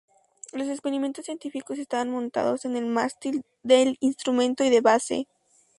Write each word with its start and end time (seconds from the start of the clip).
Los 0.51 0.67
experimentos 0.67 1.25
científicos 1.25 1.77
estaban 1.77 2.09
montados 2.09 2.65
en 2.65 2.75
el 2.75 2.87
mástil 2.87 3.43
del 3.61 3.97
instrumento 3.99 4.63
y 4.63 4.71
de 4.71 4.81
base. 4.81 5.27